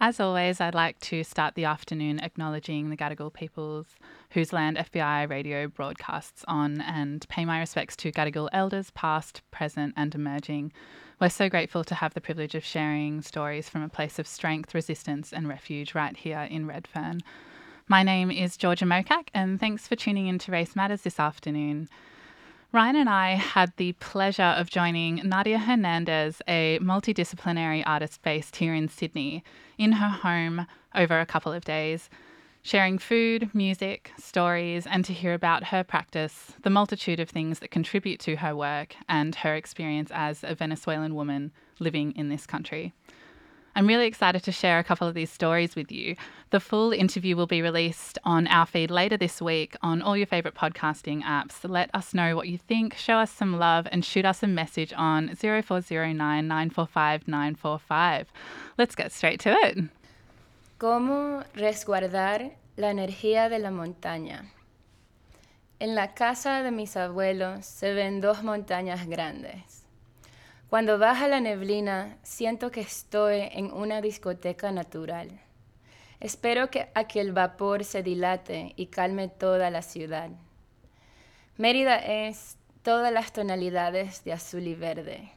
[0.00, 3.96] As always, I'd like to start the afternoon acknowledging the Gadigal peoples
[4.30, 9.94] whose land FBI radio broadcasts on and pay my respects to Gadigal elders past, present,
[9.96, 10.72] and emerging.
[11.20, 14.72] We're so grateful to have the privilege of sharing stories from a place of strength,
[14.72, 17.20] resistance, and refuge right here in Redfern.
[17.88, 21.88] My name is Georgia Mokak, and thanks for tuning in to Race Matters this afternoon.
[22.70, 28.74] Rhyan and I had the pleasure of joining Nadia Hernandez, a multidisciplinary artist based here
[28.74, 29.42] in Sydney,
[29.78, 32.10] in her home over a couple of days,
[32.60, 37.70] sharing food, music, stories, and to hear about her practice, the multitude of things that
[37.70, 42.92] contribute to her work, and her experience as a Venezuelan woman living in this country.
[43.78, 46.16] I'm really excited to share a couple of these stories with you.
[46.50, 50.26] The full interview will be released on our feed later this week on all your
[50.26, 51.58] favourite podcasting apps.
[51.62, 54.92] Let us know what you think, show us some love, and shoot us a message
[54.96, 58.32] on 0409 945 945.
[58.78, 59.78] Let's get straight to it.
[60.80, 64.46] ¿Cómo resguardar la energía de la montaña?
[65.78, 69.77] En la casa de mis abuelos se ven dos montañas grandes.
[70.68, 75.40] Cuando baja la neblina, siento que estoy en una discoteca natural.
[76.20, 80.28] Espero que a que el vapor se dilate y calme toda la ciudad.
[81.56, 85.30] Mérida es todas las tonalidades de azul y verde.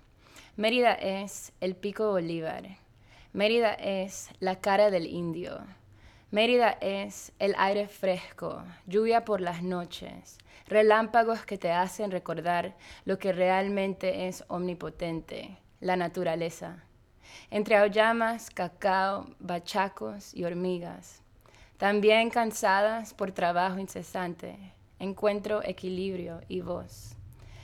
[0.57, 2.63] Mérida es el pico Bolívar.
[3.31, 5.61] Mérida es la cara del indio.
[6.31, 13.19] Mérida es el aire fresco, lluvia por las noches, relámpagos que te hacen recordar lo
[13.19, 16.85] que realmente es omnipotente, la naturaleza.
[17.49, 21.21] Entre aullamas, cacao, bachacos y hormigas.
[21.75, 24.55] También cansadas por trabajo incesante,
[24.99, 27.13] encuentro equilibrio y voz.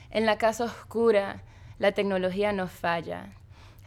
[0.09, 1.41] En la casa oscura,
[1.79, 3.29] la tecnología nos falla.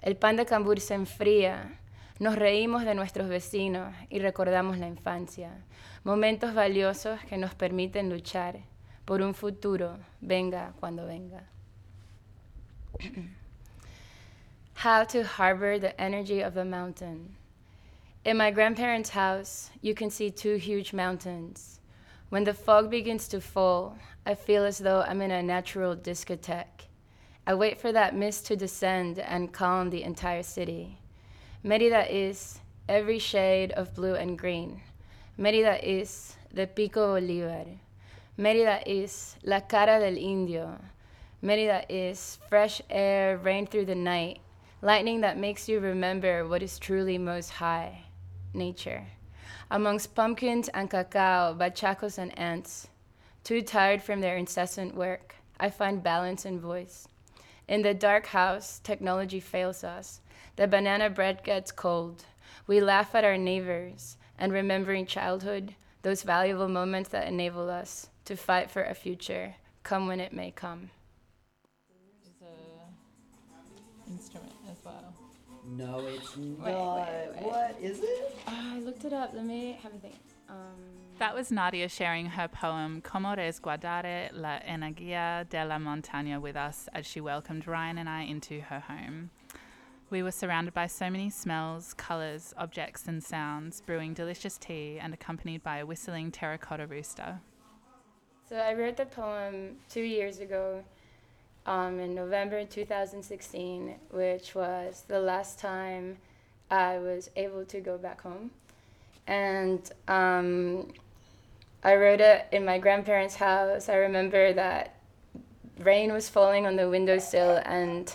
[0.00, 1.79] El pan de cambur se enfría.
[2.20, 5.64] Nos reímos de nuestros vecinos y recordamos la infancia.
[6.04, 8.60] Momentos valiosos que nos permiten luchar
[9.06, 11.44] por un futuro, venga cuando venga.
[14.84, 17.36] How to harbor the energy of a mountain.
[18.26, 21.81] In my grandparents' house, you can see two huge mountains.
[22.28, 26.91] When the fog begins to fall, I feel as though I'm in a natural discotheque.
[27.47, 31.00] I wait for that mist to descend and calm the entire city.
[31.62, 34.81] Merida is every shade of blue and green.
[35.37, 37.66] Merida is the Pico Bolívar.
[38.38, 40.81] Merida is la cara del indio.
[41.43, 44.41] Merida is fresh air, rain through the night,
[44.81, 48.04] lightning that makes you remember what is truly most high
[48.54, 49.04] nature.
[49.70, 52.88] Amongst pumpkins and cacao, bachacos and ants,
[53.44, 57.06] too tired from their incessant work, I find balance and voice.
[57.69, 60.22] In the dark house, technology fails us.
[60.60, 62.26] The banana bread gets cold.
[62.66, 68.37] We laugh at our neighbors and remembering childhood, those valuable moments that enable us to
[68.37, 69.54] fight for a future,
[69.84, 70.91] come when it may come.
[74.06, 75.15] instrument as well.
[75.65, 76.66] No, it's not.
[76.66, 77.43] wait, wait.
[77.43, 78.38] What is it?
[78.47, 79.32] I looked it up.
[79.32, 80.19] Let me have a think.
[80.50, 80.56] Um,
[81.19, 86.87] That was Nadia sharing her poem Como resguardare la energía de la montaña with us
[86.93, 89.31] as she welcomed Rhyan and I into her home.
[90.10, 95.15] We were surrounded by so many smells, colours, objects, and sounds, brewing delicious tea and
[95.15, 97.38] accompanied by a whistling terracotta rooster.
[98.49, 100.82] So I wrote the poem two years ago,
[101.65, 106.17] um, in November 2016, which was the last time
[106.73, 108.50] I was able to go back home.
[109.29, 110.88] And um,
[111.84, 113.88] I wrote it in my grandparents' house.
[113.88, 114.96] I remember that
[115.79, 118.12] rain was falling on the windowsill, and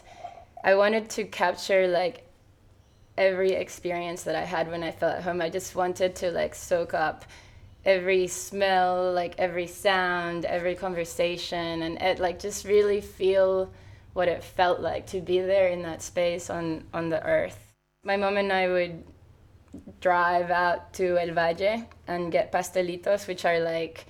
[0.66, 2.24] I wanted to capture like
[3.16, 5.40] every experience that I had when I felt at home.
[5.40, 7.24] I just wanted to like soak up
[7.86, 13.72] every smell, like every sound, every conversation, and it like just really feel
[14.14, 17.60] what it felt like to be there in that space on on the earth.
[18.04, 19.04] My mom and I would
[20.02, 24.08] drive out to El Valle and get pastelitos, which are like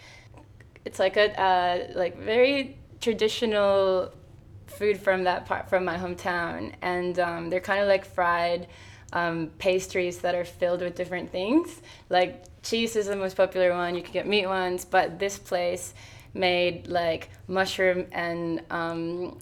[0.85, 4.13] it's like a uh, like very traditional
[4.67, 8.67] food from that part from my hometown, and um, they're kind of like fried
[9.13, 11.81] um, pastries that are filled with different things.
[12.09, 13.95] Like cheese is the most popular one.
[13.95, 15.93] You can get meat ones, but this place
[16.33, 19.37] made like mushroom and um,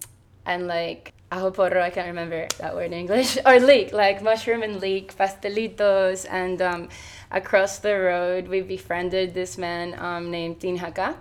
[0.45, 1.81] and like ajo porro.
[1.81, 6.27] I can't remember that word in English or leek, like mushroom and leek pastelitos.
[6.29, 6.89] And um,
[7.31, 11.15] across the road, we befriended this man um, named Tin Haka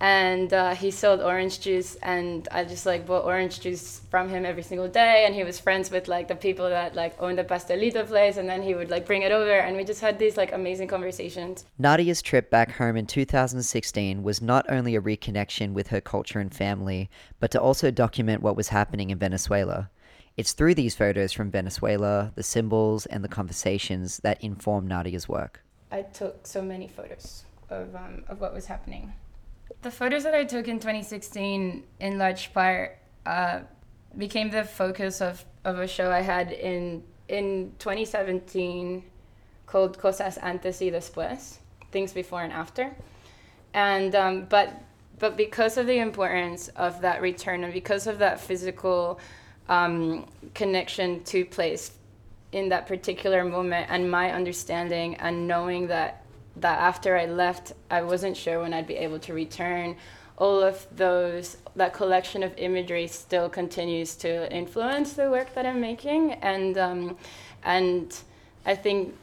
[0.00, 4.44] and uh, he sold orange juice and i just like bought orange juice from him
[4.44, 7.44] every single day and he was friends with like the people that like owned the
[7.44, 10.36] pastelito place and then he would like bring it over and we just had these
[10.36, 15.88] like amazing conversations Nadia's trip back home in 2016 was not only a reconnection with
[15.88, 17.10] her culture and family,
[17.40, 19.90] but to also document what was happening in Venezuela.
[20.36, 25.62] It's through these photos from Venezuela, the symbols, and the conversations that inform Nadia's work.
[25.90, 29.12] i took so many photos of, um, of what was happening
[29.82, 33.60] the photos that i took in 2016 in large part uh,
[34.16, 39.02] became the focus of, of a show i had in in 2017
[39.66, 41.58] called Cosas Antes y Después,
[41.90, 42.94] things before and after.
[43.74, 44.82] And um, but
[45.18, 49.18] but because of the importance of that return and because of that physical
[49.68, 51.92] um, connection to place
[52.52, 56.25] in that particular moment and my understanding and knowing that
[56.56, 59.96] that after I left, I wasn't sure when I'd be able to return.
[60.38, 65.80] All of those, that collection of imagery still continues to influence the work that I'm
[65.80, 67.16] making, and um,
[67.62, 68.14] and
[68.66, 69.14] I think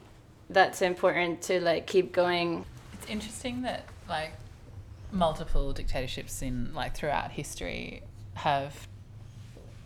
[0.50, 2.66] that's important to like keep going.
[2.94, 4.32] It's interesting that like
[5.12, 8.02] multiple dictatorships in like throughout history
[8.36, 8.88] have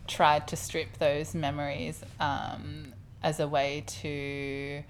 [0.06, 4.82] tried to strip those memories um, as a way to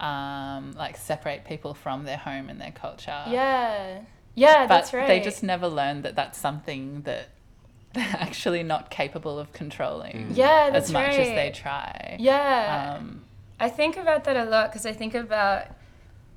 [0.00, 3.22] um, like separate people from their home and their culture.
[3.28, 4.00] Yeah,
[4.34, 5.06] yeah, but that's right.
[5.06, 7.28] they just never learn that that's something that
[7.92, 10.28] they're actually not capable of controlling.
[10.32, 12.16] Yeah, that's as much as they try.
[12.18, 12.96] Yeah.
[12.98, 13.22] Um,
[13.58, 15.66] I think about that a lot because I think about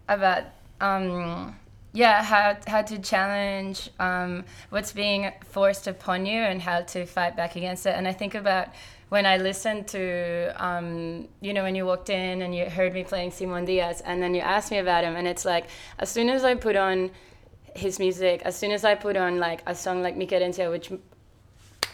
[0.09, 0.43] about
[0.81, 1.55] um,
[1.93, 7.37] yeah how how to challenge um, what's being forced upon you and how to fight
[7.37, 7.95] back against it.
[7.95, 8.69] And I think about
[9.13, 13.03] when I listened to um, you know when you walked in and you heard me
[13.03, 15.65] playing Simon Diaz and then you asked me about him and it's like
[15.99, 17.11] as soon as I put on
[17.75, 20.91] his music, as soon as I put on like a song like Mi Querencia, which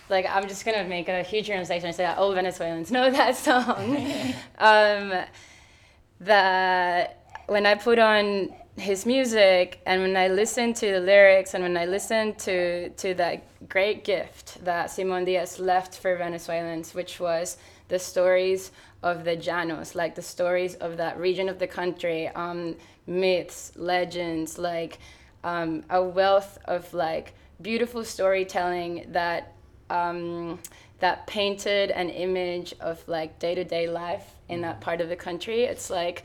[0.07, 3.36] like I'm just gonna make a huge generalization and say that all Venezuelans know that
[3.36, 3.98] song.
[4.57, 5.25] um,
[6.21, 11.64] that when I put on his music and when I listen to the lyrics and
[11.64, 17.20] when I listen to to that great gift that Simon Diaz left for Venezuelans, which
[17.20, 17.58] was
[17.90, 18.72] the stories
[19.04, 22.76] of the Llanos, like the stories of that region of the country, um,
[23.08, 25.00] myths, legends, like
[25.44, 29.54] um, a wealth of like beautiful storytelling that
[29.90, 30.60] um,
[31.00, 35.16] that painted an image of like day to day life in that part of the
[35.16, 35.64] country.
[35.64, 36.24] It's like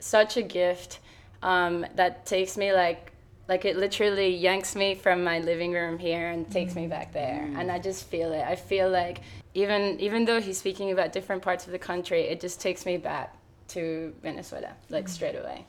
[0.00, 0.98] such a gift
[1.44, 3.12] um, that takes me like
[3.46, 7.48] like it literally yanks me from my living room here and takes me back there.
[7.56, 8.42] And i just feel it.
[8.42, 9.20] I feel like
[9.54, 12.96] even even though he's speaking about different parts of the country it just takes me
[12.96, 13.36] back
[13.66, 15.64] to venezuela like straight away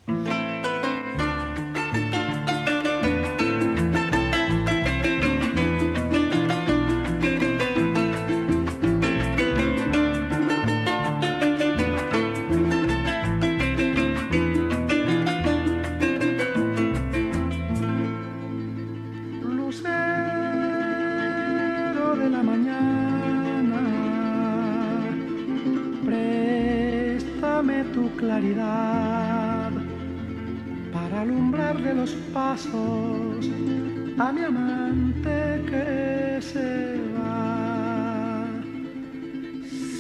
[32.55, 38.45] a mi amante que se va.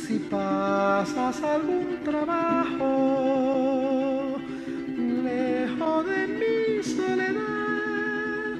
[0.07, 2.91] Si pasas algún trabajo
[4.97, 8.55] lejos de mi soledad,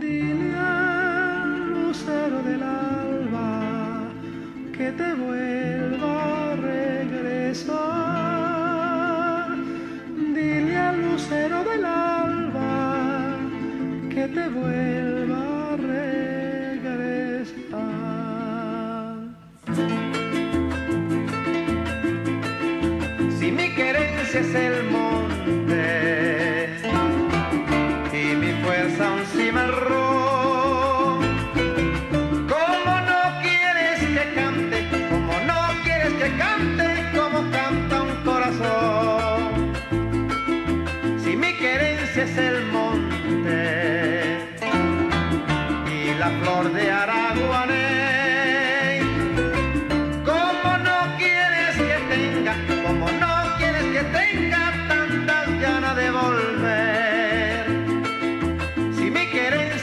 [0.00, 4.08] dile al lucero del alba
[4.72, 5.41] que te vuelva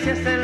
[0.10, 0.39] gracias a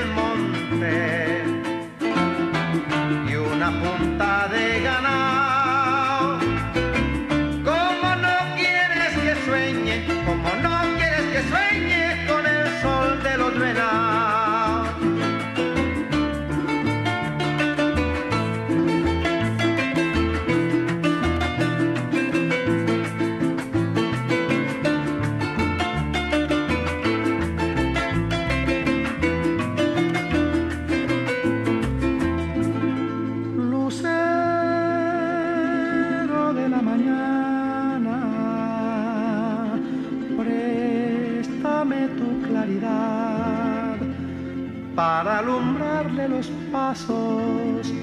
[46.76, 47.94] pasos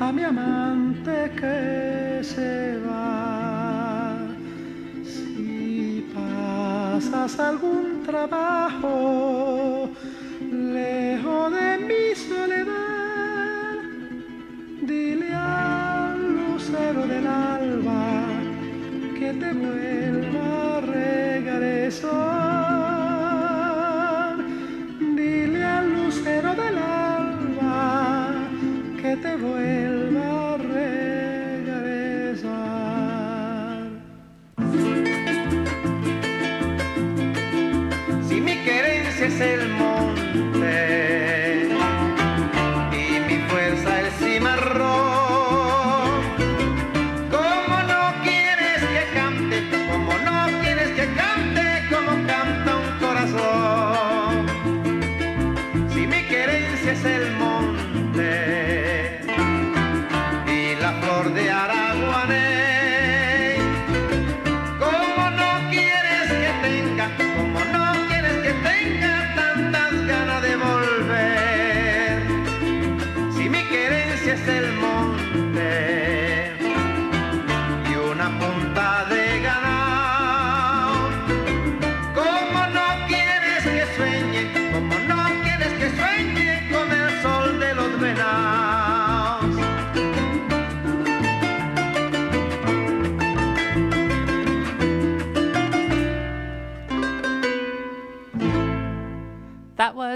[0.00, 2.52] a mi amante que se
[2.84, 4.18] va.
[5.12, 9.88] Si pasas algún trabajo
[10.50, 13.76] lejos de mi soledad,
[14.88, 18.04] Dile al lucero del alba
[19.18, 22.47] que te vuelva a regresar.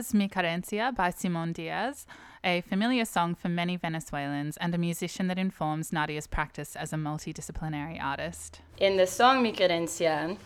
[0.02, 2.06] Was Mi Querencia by Simon Diaz,
[2.42, 6.97] a familiar song for many Venezuelans and a musician that informs Nadia's practice as a
[6.97, 8.62] multidisciplinary artist.
[8.78, 10.37] In the song Mi Querencia,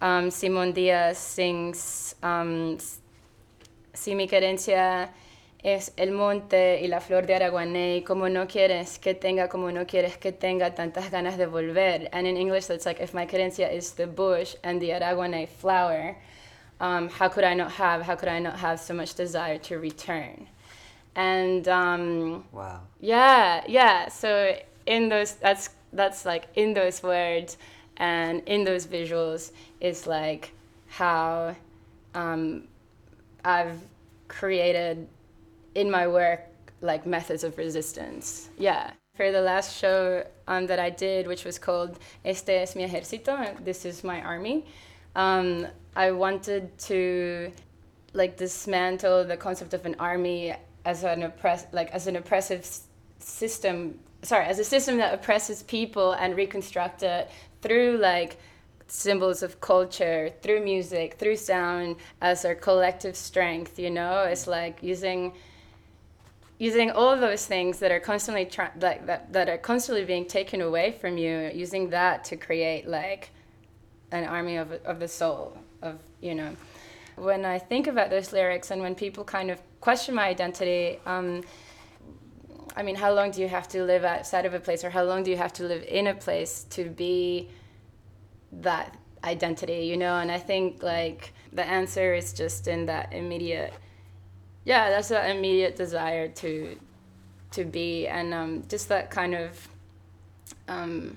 [0.00, 2.78] um, Simon Diaz sings um,
[3.92, 5.08] Si mi querencia
[5.58, 9.86] es el monte y la flor de Araguaney, como no quieres que tenga, como no
[9.86, 12.08] quieres que tenga tantas ganas de volver.
[12.12, 16.16] And in English, that's like if my querencia is the bush and the Araguaney flower,
[16.80, 19.78] um, how could I not have, how could I not have so much desire to
[19.78, 20.48] return?
[21.14, 22.80] And um, Wow.
[23.00, 24.08] yeah, yeah.
[24.08, 24.56] So
[24.86, 27.58] in those, that's that's like in those words
[27.96, 30.52] and in those visuals is like
[30.88, 31.54] how
[32.14, 32.64] um,
[33.44, 33.80] I've
[34.28, 35.08] created
[35.74, 36.40] in my work
[36.80, 38.50] like methods of resistance.
[38.58, 38.92] Yeah.
[39.16, 43.62] For the last show um, that I did, which was called Este es mi ejército,
[43.64, 44.64] this is my army,
[45.14, 47.52] um, I wanted to
[48.12, 52.66] like dismantle the concept of an army as an oppress like as an oppressive
[53.18, 57.30] system sorry as a system that oppresses people and reconstruct it
[57.62, 58.38] through like
[58.86, 64.24] symbols of culture through music through sound as our collective strength you know?
[64.24, 65.32] It's like using
[66.58, 70.60] using all those things that are constantly try- like that, that are constantly being taken
[70.60, 73.30] away from you using that to create like
[74.12, 76.56] an army of, of the soul of you know.
[77.16, 81.42] When i think about those lyrics and when people kind of question my identity um,
[82.76, 85.02] i mean how long do you have to live outside of a place or how
[85.02, 87.48] long do you have to live in a place to be
[88.52, 90.16] that identity you know?
[90.16, 93.74] And i think like the answer is just in that immediate
[94.64, 96.76] yeah that's that immediate desire to
[97.52, 98.06] to be.
[98.06, 99.68] And um, just that kind of
[100.68, 101.16] um,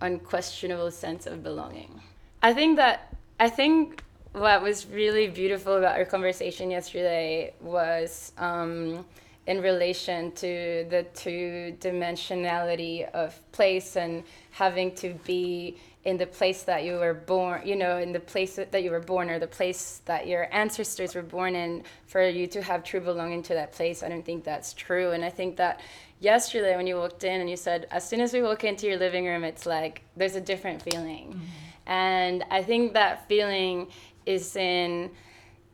[0.00, 2.00] unquestionable sense of belonging.
[2.42, 9.04] I think that i think what was really beautiful about our conversation yesterday was um,
[9.46, 16.62] in relation to the two dimensionality of place and having to be in the place
[16.62, 19.46] that you were born, you know, in the place that you were born or the
[19.46, 23.72] place that your ancestors were born in, for you to have true belonging to that
[23.72, 24.02] place.
[24.04, 25.10] I don't think that's true.
[25.10, 25.80] And I think that
[26.20, 28.98] yesterday when you walked in and you said, as soon as we walk into your
[28.98, 31.28] living room, it's like there's a different feeling.
[31.30, 31.90] Mm-hmm.
[31.90, 33.88] And I think that feeling
[34.26, 35.10] is in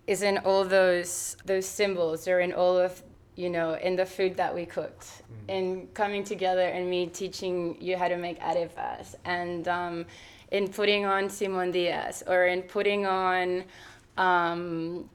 [0.07, 3.02] is in all those those symbols or in all of
[3.36, 7.96] you know, in the food that we cooked, in coming together and me teaching you
[7.96, 10.06] how to make arepas, and um,
[10.50, 13.64] in putting on Simon Diaz, or in putting on
[14.16, 15.08] um,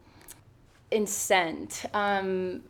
[0.92, 1.86] in scent.
[1.94, 2.64] Um,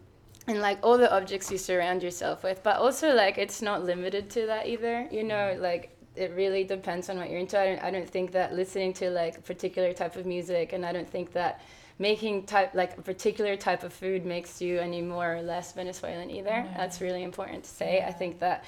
[0.47, 2.63] and like all the objects you surround yourself with.
[2.63, 7.09] But also like it's not limited to that either you know like it really depends
[7.09, 7.59] on what you're into.
[7.59, 10.85] I don't, I don't think that listening to like a particular type of music and
[10.85, 11.61] i don't think that
[11.99, 16.29] making type like a particular type of food makes you any more or less venezuelan
[16.29, 16.65] either.
[16.75, 18.03] That's really important to say.
[18.05, 18.63] I think that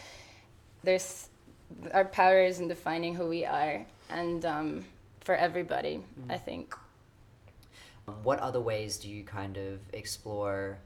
[0.83, 1.27] there's
[1.93, 4.85] our power is in defining who we are and um,
[5.21, 6.75] for everybody i think.
[8.23, 10.79] What other ways do you kind of explore,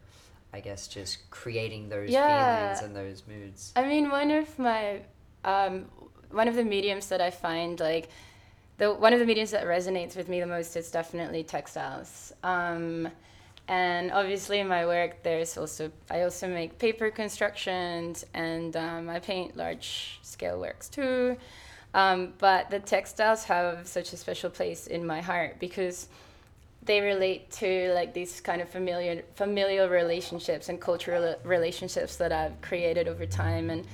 [0.51, 2.27] I guess, just creating those Yeah.
[2.67, 3.71] feelings and those moods?
[3.77, 4.99] I mean, one of my,
[5.45, 5.85] um,
[6.31, 8.09] one of the mediums that I find like,
[8.77, 12.33] the one of the mediums that resonates with me the most is definitely textiles.
[12.43, 13.07] Um,
[13.67, 19.19] and obviously in my work, there's also I also make paper constructions and um, I
[19.19, 21.37] paint large scale works too.
[21.93, 26.07] Um, but the textiles have such a special place in my heart because
[26.85, 32.59] they relate to like these kind of familiar familial relationships and cultural relationships that I've
[32.61, 33.69] created over time.
[33.69, 33.85] And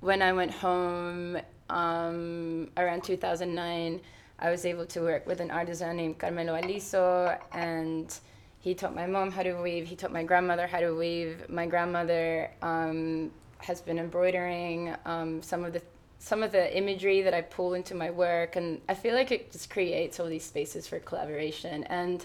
[0.00, 1.38] when I went home
[1.72, 4.00] um, around 2009,
[4.38, 8.14] I was able to work with an artisan named Carmelo Aliso, and
[8.60, 9.86] he taught my mom how to weave.
[9.86, 11.48] He taught my grandmother how to weave.
[11.48, 15.82] My grandmother um, has been embroidering um, some of the
[16.18, 19.50] some of the imagery that I pull into my work, and I feel like it
[19.50, 22.24] just creates all these spaces for collaboration and.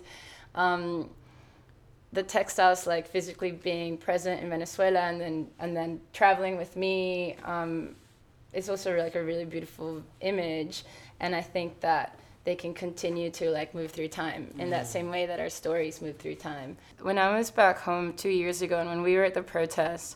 [0.55, 1.09] Um,
[2.13, 7.35] the textiles like physically being present in Venezuela and then and then traveling with me
[7.43, 7.95] um,
[8.53, 10.83] is also like a really beautiful image
[11.19, 14.87] and I think that they can continue to like move through time in that mm.
[14.87, 16.77] same way that our stories move through time.
[17.01, 20.15] When I was back home two years ago and when we were at the protest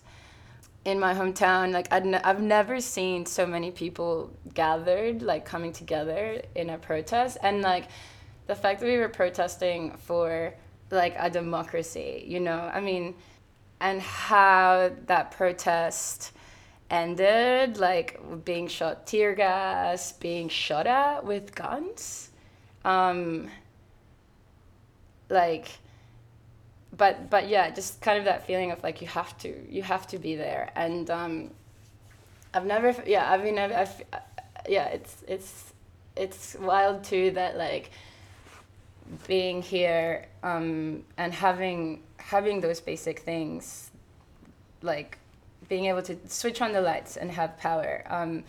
[0.85, 5.73] in my hometown, like I'd n- I've never seen so many people gathered, like coming
[5.73, 7.89] together in a protest, and like
[8.47, 10.53] the fact that we were protesting for
[10.89, 13.15] like a democracy, you know, I mean,
[13.81, 16.31] and how that protest
[16.91, 22.29] ended, like being shot tear gas, being shot at with guns,
[22.85, 23.49] um,
[25.29, 25.69] like
[26.95, 30.05] but but yeah, just kind of that feeling of like you have to you have
[30.07, 31.51] to be there, and um,
[32.53, 34.03] I've never yeah I mean I've, I've
[34.67, 35.73] yeah it's it's
[36.15, 37.91] it's wild too that like
[39.27, 43.91] being here um, and having having those basic things
[44.81, 45.17] like
[45.69, 48.43] being able to switch on the lights and have power um,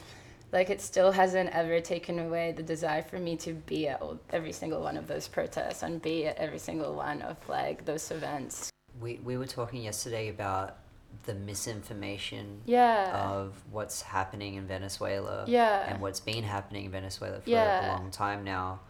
[0.53, 4.53] like it still hasn't ever taken away the desire for me to be at every
[4.53, 8.71] single one of those protests and be at every single one of like those events
[9.01, 10.79] We, we were talking yesterday about
[11.25, 15.89] the misinformation yeah of what's happening in Venezuela Yeah.
[15.89, 18.81] and what's been happening in Venezuela for a long time now.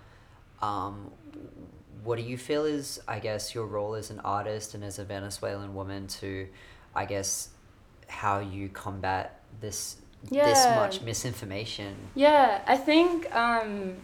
[0.63, 1.11] Um,
[2.05, 5.05] what do you feel is, I guess, your role as an artist and as a
[5.05, 6.49] Venezuelan woman to,
[6.95, 7.49] I guess,
[8.13, 9.97] how you combat this
[10.31, 11.97] this much misinformation?
[12.15, 13.97] Yeah, I think um,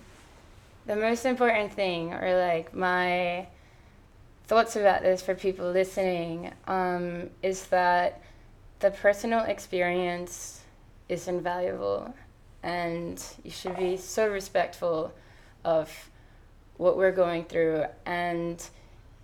[0.87, 3.47] the most important thing, or like my
[4.47, 8.23] thoughts about this for people listening, um, is that
[8.81, 10.63] the personal experience
[11.09, 12.13] is invaluable,
[12.63, 15.13] and you should be so respectful
[15.65, 16.11] of
[16.79, 17.85] what we're going through.
[18.07, 18.65] And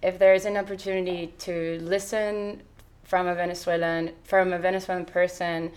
[0.02, 2.62] if there is an opportunity to listen
[3.04, 5.70] from a Venezuelan, from a Venezuelan person,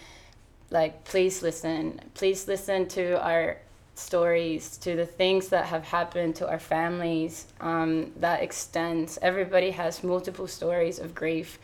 [0.70, 2.02] like please listen.
[2.14, 3.58] Please listen to our
[3.96, 9.18] stories to the things that have happened to our families um, that extends.
[9.22, 11.60] Everybody has multiple stories of grief.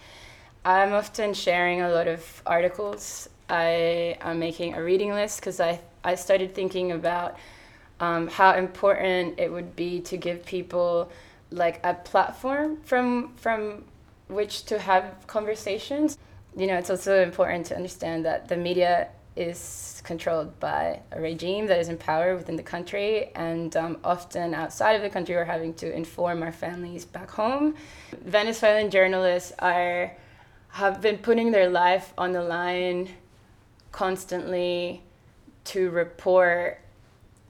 [0.65, 3.29] I'm often sharing a lot of articles.
[3.49, 7.37] I am making a reading list because I, I started thinking about
[7.99, 11.11] um, how important it would be to give people
[11.51, 13.83] like a platform from from
[14.27, 16.17] which to have conversations
[16.55, 21.65] you know, it's also important to understand that the media is controlled by a regime
[21.65, 25.43] that is in power within the country, and um, often outside of the country, we're
[25.43, 27.73] having to inform our families back home.
[28.23, 30.15] Venezuelan journalists are
[30.69, 33.07] have been putting their life on the line
[33.91, 35.03] constantly
[35.63, 36.79] to report,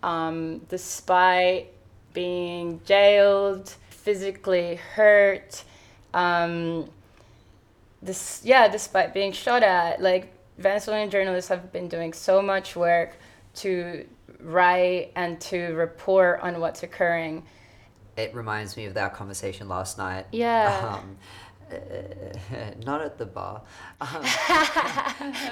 [0.01, 1.67] um, despite
[2.13, 5.63] being jailed, physically hurt.
[6.13, 6.89] Um,
[8.01, 13.15] this yeah despite being shot at like venezuelan journalists have been doing so much work
[13.55, 14.05] to
[14.41, 17.43] write and to report on what's occurring
[18.17, 20.25] It reminds me of that conversation last night.
[20.31, 20.99] Yeah.
[21.03, 21.17] Um,
[22.85, 23.61] not at the bar.
[23.99, 24.07] Um,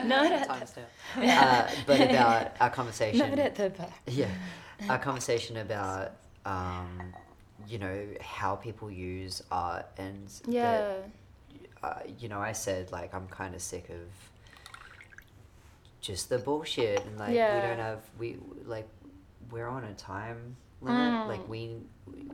[0.08, 0.74] Not at times
[1.16, 1.24] now.
[1.24, 3.30] Uh, but about our conversation.
[3.30, 3.90] Not at the bar.
[4.06, 4.28] Yeah,
[4.88, 6.12] our conversation about
[6.46, 7.14] um,
[7.68, 10.94] you know how people use art and that, Yeah.
[11.84, 14.08] uh, you know, I said like I'm kind of sick of
[16.02, 18.88] just the bullshit and like we don't have we like
[19.52, 20.98] we're on a time limit.
[21.00, 21.28] Mm.
[21.28, 21.78] Like we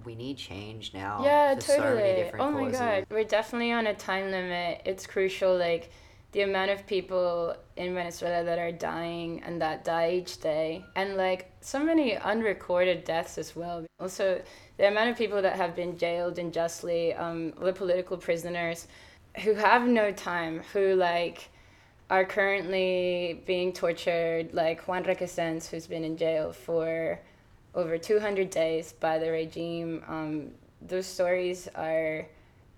[0.05, 1.21] we need change now.
[1.23, 1.77] Yeah, totally.
[1.77, 4.81] So many different oh my god, we're definitely on a time limit.
[4.85, 5.91] It's crucial, like
[6.37, 11.17] the amount of people in Venezuela that are dying and that die each day, and
[11.17, 13.83] like so many unrecorded deaths as well.
[13.99, 14.39] Also,
[14.77, 18.87] the amount of people that have been jailed unjustly, um, the political prisoners
[19.43, 21.49] who have no time, who like
[22.11, 27.19] are currently being tortured, like Juan Requesens, who's been in jail for
[27.73, 30.03] over 200 days by the regime.
[30.07, 30.51] Um,
[30.83, 32.27] those stories are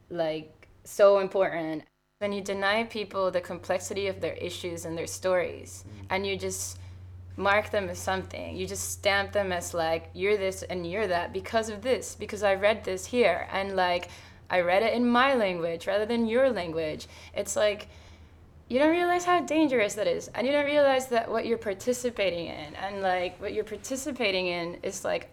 [0.10, 1.84] like so important.
[2.20, 6.78] When you deny people the complexity of their issues and their stories, and you just
[7.38, 11.32] mark them as something, you just stamp them as like, you're this and you're that
[11.32, 14.10] because of this, because I read this here, and like,
[14.50, 17.08] I read it in my language rather than your language.
[17.34, 17.88] It's like,
[18.68, 22.48] you don't realize how dangerous that is and you don't realize that what you're participating
[22.48, 25.32] in and like what you're participating in is like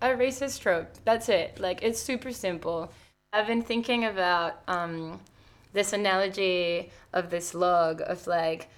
[0.00, 0.88] a racist trope.
[1.04, 1.58] That's it.
[1.60, 2.90] Like it's super simple.
[3.32, 5.20] I've been thinking about um,
[5.72, 8.68] this analogy of this log of like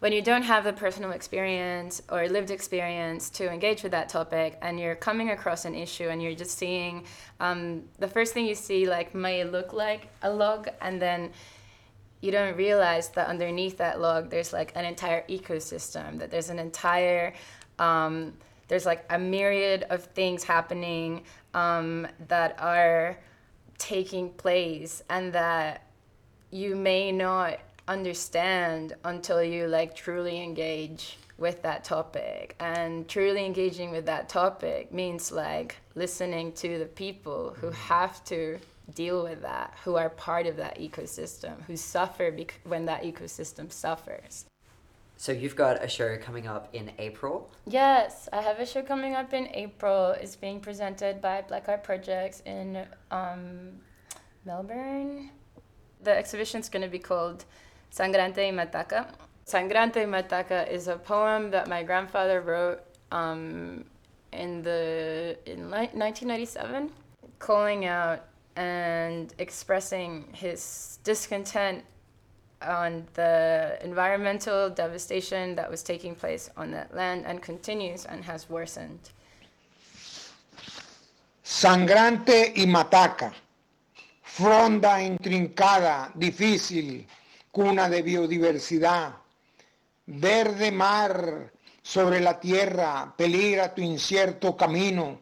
[0.00, 4.56] when you don't have the personal experience or lived experience to engage with that topic
[4.62, 7.04] and you're coming across an issue and you're just seeing
[7.40, 11.30] um, the first thing you see like may look like a log and then
[12.20, 16.58] you don't realize that underneath that log there's like an entire ecosystem that there's an
[16.58, 17.32] entire
[17.78, 18.32] um,
[18.68, 21.22] there's like a myriad of things happening
[21.54, 23.18] um, that are
[23.78, 25.87] taking place and that
[26.50, 33.90] you may not understand until you like truly engage with that topic and truly engaging
[33.90, 38.58] with that topic means like listening to the people who have to
[38.94, 43.70] deal with that who are part of that ecosystem who suffer bec- when that ecosystem
[43.70, 44.46] suffers
[45.16, 47.50] So you've got a show coming up in April.
[47.66, 50.10] Yes, I have a show coming up in April.
[50.12, 53.72] It's being presented by Black Art Projects in um,
[54.44, 55.30] Melbourne.
[56.02, 57.44] The exhibition's going to be called
[57.90, 59.06] Sangrante y Mataca.
[59.46, 62.80] Sangrante y Mataca is a poem that my grandfather wrote
[63.10, 63.84] um,
[64.32, 66.90] in the in li- 1997,
[67.38, 68.24] calling out
[68.56, 71.84] and expressing his discontent
[72.62, 78.50] on the environmental devastation that was taking place on that land and continues and has
[78.50, 79.10] worsened.
[81.42, 83.32] sangrante y mataca,
[84.38, 87.04] fronda intrincada, difícil,
[87.50, 89.14] cuna de biodiversidad,
[90.06, 91.50] verde mar
[91.82, 95.18] sobre la tierra, peligra tu incierto camino,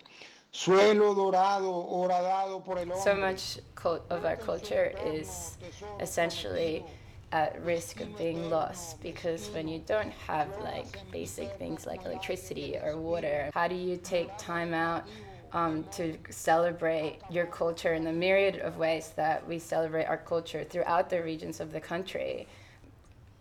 [0.50, 3.32] suelo dorado, horadado por el So hombre.
[3.32, 5.56] much cult of our culture is
[5.98, 6.84] essentially
[7.32, 12.76] at risk of being lost because when you don't have like basic things like electricity
[12.76, 15.04] or water, how do you take time out
[15.52, 20.64] um, to celebrate your culture in the myriad of ways that we celebrate our culture
[20.64, 22.46] throughout the regions of the country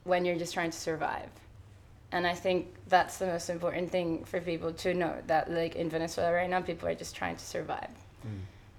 [0.04, 1.30] when you're just trying to survive?
[2.12, 5.90] And I think that's the most important thing for people to know that like in
[5.90, 7.90] Venezuela right now, people are just trying to survive.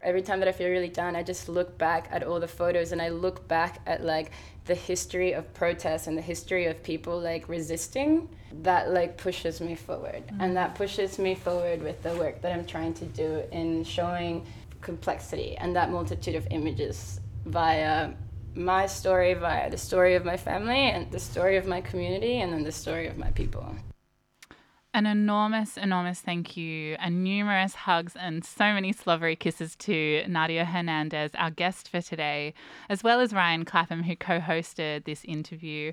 [0.02, 2.92] Every time that I feel really down, I just look back at all the photos
[2.92, 4.30] and I look back at like
[4.66, 8.28] the history of protests and the history of people like resisting.
[8.62, 10.26] That like pushes me forward.
[10.26, 10.40] Mm-hmm.
[10.40, 14.46] And that pushes me forward with the work that I'm trying to do in showing
[14.80, 18.12] complexity and that multitude of images via
[18.54, 22.52] my story, via the story of my family and the story of my community and
[22.52, 23.74] then the story of my people.
[24.96, 30.64] An enormous, enormous thank you and numerous hugs and so many slobbery kisses to Nadia
[30.64, 32.54] Hernandez, our guest for today,
[32.88, 35.92] as well as Rhyan Clapham, who co hosted this interview.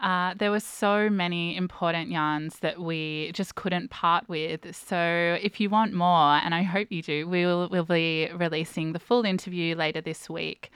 [0.00, 4.76] Uh, there were so many important yarns that we just couldn't part with.
[4.76, 8.98] So if you want more, and I hope you do, we'll, we'll be releasing the
[8.98, 10.70] full interview later this week.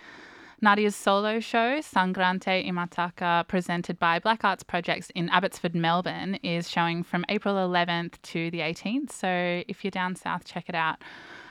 [0.62, 6.68] Nadia's solo show, Sangrante y Mataca, presented by Black Arts Projects in Abbotsford, Melbourne, is
[6.68, 9.11] showing from April 11th to the 18th.
[9.11, 10.99] So if you're down south, check it out.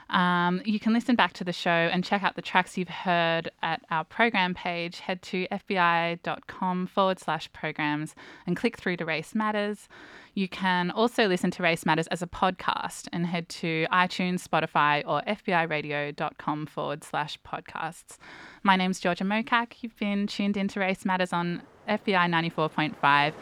[0.10, 3.52] Um, you can listen back to the show and check out the tracks you've heard
[3.62, 5.00] at our program page.
[5.02, 8.16] Head to fbi.com forward slash programs
[8.48, 9.88] and click through to Race Matters.
[10.34, 15.04] You can also listen to Race Matters as a podcast and head to iTunes, Spotify,
[15.06, 18.18] or FBIRadio.com forward slash podcasts.
[18.64, 19.74] My name's Georgia Mokak.
[19.82, 23.34] You've been tuned into Race Matters on FBI 94.5.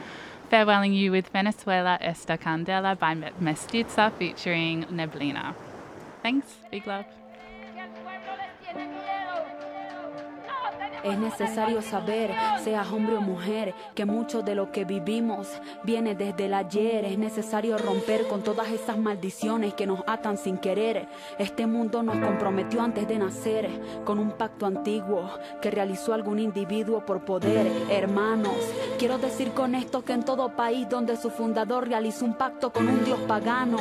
[0.51, 5.53] Farewelling you with Venezuela Esta Candela by Me- Mestiza featuring Neblina.
[6.27, 6.57] Thanks.
[6.71, 7.05] Big love.
[11.03, 12.33] Es necesario saber,
[12.63, 15.47] seas hombre o mujer, que mucho de lo que vivimos
[15.83, 17.05] viene desde el ayer.
[17.05, 21.07] Es necesario romper con todas esas maldiciones que nos atan sin querer.
[21.37, 23.69] Este mundo nos comprometió antes de nacer
[24.05, 25.29] con un pacto antiguo
[25.61, 27.71] que realizó algún individuo por poder.
[27.89, 28.57] Hermanos,
[28.97, 32.87] quiero decir con esto que en todo país donde su fundador realizó un pacto con
[32.87, 33.77] un dios pagano,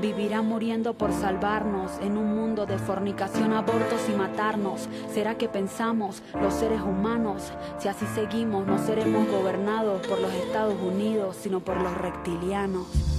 [0.00, 4.88] vivirá muriendo por salvarnos en un mundo de fornicación, abortos y matarnos.
[5.12, 10.80] ¿Será que pensamos los seres humanos, si así seguimos, no seremos gobernados por los Estados
[10.80, 13.15] Unidos, sino por los reptilianos?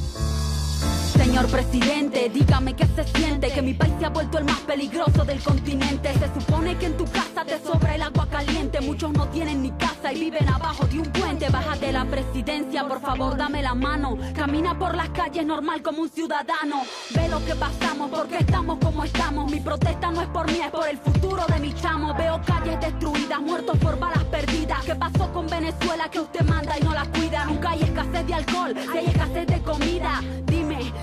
[1.38, 5.24] Señor presidente, dígame qué se siente que mi país se ha vuelto el más peligroso
[5.24, 6.12] del continente.
[6.14, 8.82] Se supone que en tu casa te sobra el agua caliente.
[8.82, 11.48] Muchos no tienen ni casa y viven abajo de un puente.
[11.50, 14.18] Bájate la presidencia, por favor, dame la mano.
[14.36, 16.82] Camina por las calles normal como un ciudadano.
[17.14, 19.52] Ve lo que pasamos, porque estamos como estamos.
[19.52, 22.16] Mi protesta no es por mí, es por el futuro de mi chamo.
[22.16, 24.84] Veo calles destruidas, muertos por balas perdidas.
[24.84, 27.46] ¿Qué pasó con Venezuela que usted manda y no la cuida?
[27.46, 30.20] Nunca hay escasez de alcohol, si hay escasez de comida.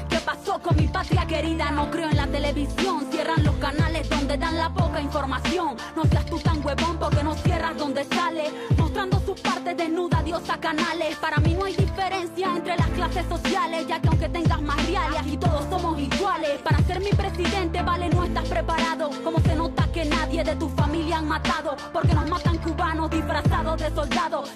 [0.08, 1.70] ¿Qué pasó con mi patria querida?
[1.70, 5.76] No creo en la televisión, cierran los canales donde dan la poca información.
[5.96, 8.44] No seas tú tan huevón porque no cierras donde sale.
[8.76, 11.16] Mostrando sus partes desnudas, Dios a canales.
[11.16, 15.20] Para mí no hay diferencia entre las clases sociales, ya que aunque tengas más reales,
[15.20, 16.60] aquí todos somos iguales.
[16.62, 19.10] Para ser mi presidente, vale, no estás preparado.
[19.22, 23.80] Como se nota que nadie de tu familia han matado, porque nos matan cubanos disfrazados
[23.80, 24.50] de soldados.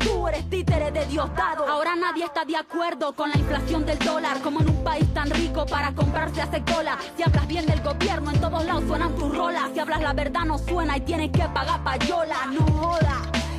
[0.00, 1.66] Tú eres títere de Dios dado.
[1.66, 5.30] Ahora nadie está de acuerdo con la inflación del dólar, como en un país tan
[5.30, 6.98] rico para comprarse hace cola.
[7.16, 9.70] Si hablas bien del gobierno, en todos lados suenan tus rolas.
[9.72, 12.46] Si hablas la verdad, no suena y tienes que pagar payola.
[12.46, 13.16] No joda,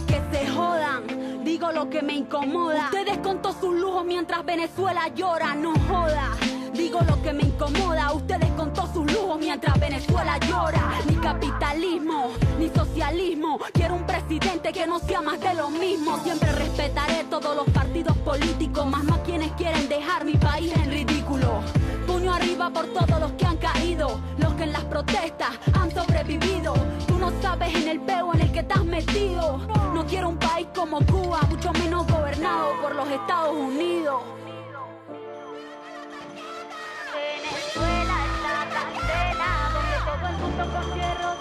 [0.08, 1.44] que se jodan.
[1.44, 2.86] Digo lo que me incomoda.
[2.86, 5.56] Ustedes con todos sus lujos mientras Venezuela llora.
[5.56, 6.30] No joda.
[6.74, 11.00] Digo lo que me incomoda, ustedes con todos sus lujos mientras Venezuela llora.
[11.08, 13.60] Ni capitalismo, ni socialismo.
[13.74, 16.18] Quiero un presidente que no sea más de lo mismo.
[16.24, 21.62] Siempre respetaré todos los partidos políticos, más no quienes quieren dejar mi país en ridículo.
[22.08, 26.74] Puño arriba por todos los que han caído, los que en las protestas han sobrevivido.
[27.08, 29.58] Tú no sabes en el peo en el que estás metido.
[29.94, 34.22] No quiero un país como Cuba, mucho menos gobernado por los Estados Unidos.
[40.42, 41.41] junto con hierro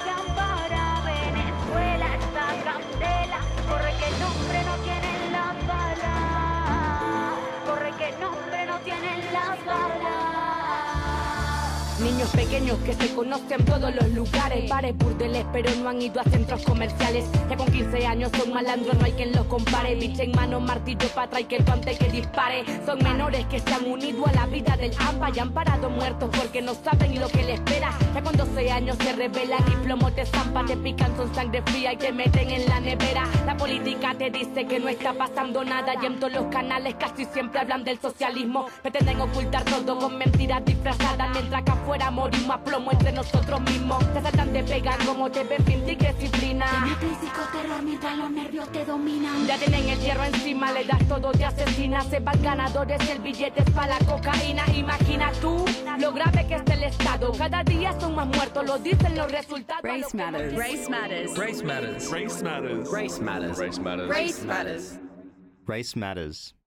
[12.28, 16.24] Pequeños que se conocen en todos los lugares, bares, burdeles, pero no han ido a
[16.24, 17.24] centros comerciales.
[17.48, 19.94] Ya con 15 años son malandros, no hay quien los compare.
[19.94, 22.64] Biche en mano, martillo para atrás que el guante que dispare.
[22.85, 26.30] Son menores que se han unido a la vida del AMPA y han parado muertos
[26.37, 27.90] porque no saben lo que les espera.
[28.14, 31.94] Ya con 12 años se rebelan y plomo te zampan, te pican con sangre fría
[31.94, 33.24] y te meten en la nevera.
[33.46, 37.24] La política te dice que no está pasando nada y en todos los canales casi
[37.24, 38.66] siempre hablan del socialismo.
[38.83, 43.99] Pretenden ocultar todo con mentiras disfrazadas mientras que afuera morimos a plomo entre nosotros mismos.
[44.12, 46.66] Te tratan de pegar como te ven fin y disciplina.
[47.20, 49.46] psicoterror mientras los nervios te dominan.
[49.46, 52.03] Ya tienen el hierro encima, le das todo, te asesina.
[52.03, 54.64] Se van ganadores, el billete es para la cocaína.
[54.75, 55.64] Imagina tú
[55.99, 57.33] lo grave que está el Estado.
[57.33, 59.83] Cada día son más muertos, lo dicen los resultados.
[59.83, 60.55] Race matters.
[60.57, 61.37] Race matters.
[61.37, 62.11] Race matters.
[62.11, 62.90] Race matters.
[62.90, 63.59] Race matters.
[63.59, 64.09] Race matters.
[64.09, 65.01] Race matters.
[65.66, 66.60] Race matters.